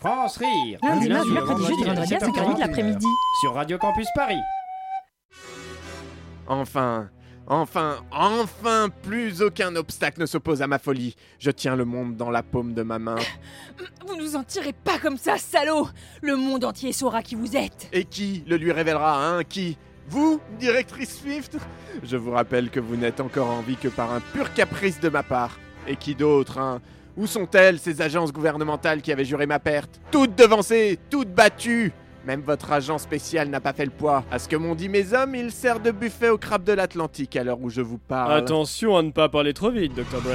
[0.00, 0.78] France Rire.
[0.82, 3.06] Lundi, mardi, mercredi, jeudi, vendredi à 5h30 de l'après-midi.
[3.42, 4.40] Sur Radio Campus Paris.
[6.46, 7.10] Enfin,
[7.46, 11.16] enfin, enfin, plus aucun obstacle ne s'oppose à ma folie.
[11.38, 13.16] Je tiens le monde dans la paume de ma main.
[14.08, 15.86] Vous nous en tirez pas comme ça, salaud
[16.22, 19.76] Le monde entier saura qui vous êtes Et qui le lui révélera, hein Qui?
[20.08, 21.58] Vous, directrice Swift?
[22.02, 25.10] Je vous rappelle que vous n'êtes encore en vie que par un pur caprice de
[25.10, 25.58] ma part.
[25.86, 26.80] Et qui d'autre, hein?
[27.16, 30.00] Où sont-elles, ces agences gouvernementales qui avaient juré ma perte?
[30.10, 31.92] Toutes devancées, toutes battues
[32.24, 34.24] Même votre agent spécial n'a pas fait le poids.
[34.30, 37.34] À ce que m'ont dit mes hommes, il sert de buffet au crabe de l'Atlantique
[37.36, 38.32] à l'heure où je vous parle.
[38.32, 40.20] Attention à ne pas parler trop vite, Dr.
[40.22, 40.34] Brain.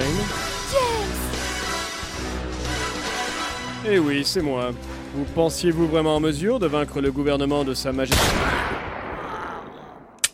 [3.88, 4.72] Eh oui, c'est moi.
[5.14, 8.20] Vous pensiez-vous vraiment en mesure de vaincre le gouvernement de Sa Majesté?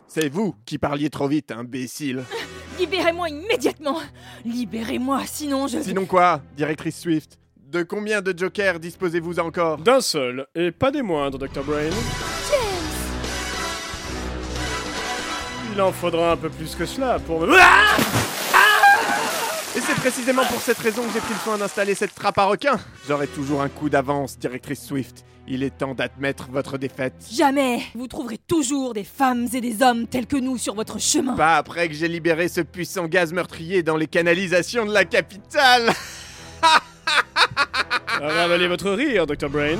[0.08, 2.23] C'est vous qui parliez trop vite, imbécile.
[2.81, 3.99] Libérez-moi immédiatement
[4.44, 5.80] Libérez-moi, sinon je...
[5.84, 7.38] Sinon quoi, directrice Swift?
[7.55, 9.77] De combien de jokers disposez-vous encore?
[9.77, 11.64] D'un seul, et pas des moindres, Dr.
[11.64, 11.92] Brain.
[15.75, 17.55] Il en faudra un peu plus que cela pour me...
[17.55, 17.97] Ah
[20.02, 22.80] précisément pour cette raison que j'ai pris le soin d'installer cette trappe à requins.
[23.07, 25.23] J'aurai toujours un coup d'avance, directrice Swift.
[25.47, 27.13] Il est temps d'admettre votre défaite.
[27.31, 31.35] Jamais Vous trouverez toujours des femmes et des hommes tels que nous sur votre chemin
[31.35, 35.91] Pas après que j'ai libéré ce puissant gaz meurtrier dans les canalisations de la capitale.
[38.19, 39.49] Ravalez votre rire, Dr.
[39.49, 39.77] Brain.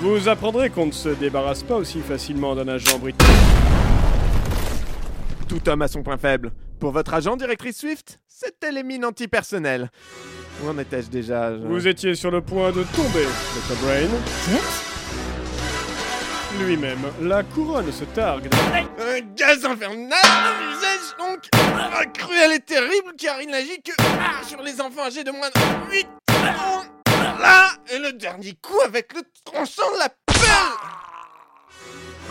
[0.00, 3.63] Vous apprendrez qu'on ne se débarrasse pas aussi facilement d'un agent britannique.
[5.48, 6.52] Tout homme a son point faible.
[6.80, 9.90] Pour votre agent, directrice Swift, c'était les mines antipersonnelles.
[10.62, 13.76] Où en étais-je déjà je- Vous étiez sur le point de tomber, Dr.
[13.82, 14.08] Brain.
[16.64, 18.48] Lui-même, la couronne se targue.
[18.72, 24.44] Un gaz infernal de visage donc ah, cruel et terrible car il n'agit que ah,
[24.46, 26.06] sur les enfants âgés de moins de 8
[26.40, 26.84] ans.
[27.40, 30.34] Là et le dernier coup avec le tranchant de la pelle.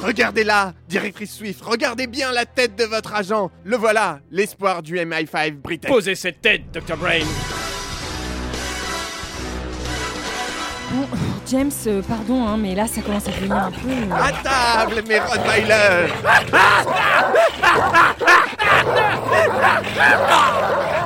[0.03, 3.50] Regardez là, directrice Swift, regardez bien la tête de votre agent.
[3.64, 5.96] Le voilà, l'espoir du MI5 britannique.
[5.96, 6.97] Posez cette tête, Dr.
[6.97, 7.22] Brain.
[10.91, 11.08] Bon,
[11.50, 13.90] James, euh, pardon, hein, mais là ça commence à devenir un peu...
[13.90, 16.14] euh, À table, mes Rottweilers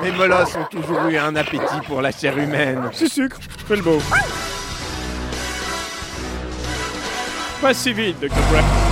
[0.03, 2.89] Mes molosses ont toujours eu un appétit pour la chair humaine.
[2.93, 3.37] C'est sucre,
[3.67, 3.99] fais le beau.
[7.61, 8.29] Pas si vite, Dr.
[8.51, 8.86] Brain.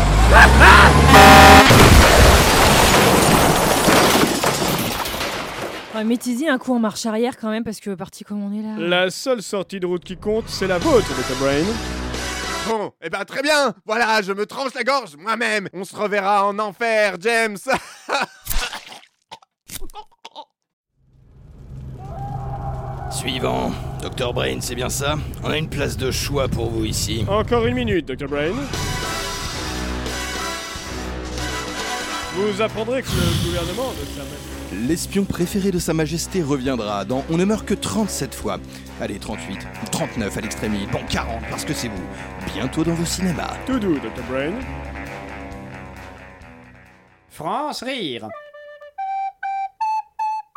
[5.96, 8.62] Ouais, mettez-y un coup en marche arrière quand même, parce que parti comme on est
[8.62, 8.76] là...
[8.78, 11.38] La seule sortie de route qui compte, c'est la vôtre, Dr.
[11.40, 11.64] Brain.
[12.68, 16.46] Bon, eh ben très bien Voilà, je me tranche la gorge moi-même On se reverra
[16.48, 17.58] en enfer, James
[23.12, 23.72] Suivant.
[24.02, 25.16] Dr Brain, c'est bien ça?
[25.44, 27.24] On a une place de choix pour vous ici.
[27.30, 28.28] Encore une minute, Dr.
[28.28, 28.54] Brain.
[32.36, 34.88] Vous apprendrez que le gouvernement de sa Majesté...
[34.88, 38.60] L'espion préféré de Sa Majesté reviendra dans On ne meurt que 37 fois.
[39.00, 39.60] Allez, 38,
[39.90, 42.04] 39 à l'extrémité, bon 40 parce que c'est vous.
[42.54, 43.54] Bientôt dans vos cinémas.
[43.66, 44.22] Tout doux, Dr.
[44.30, 44.52] Brain.
[47.30, 48.28] France Rire.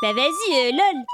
[0.03, 1.05] Bah vas-y, euh, lol